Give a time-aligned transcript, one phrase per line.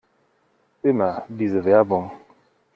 [0.81, 2.09] Immer diese Werbung!